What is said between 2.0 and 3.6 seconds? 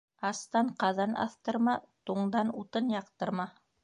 туңдан утын яҡтырма.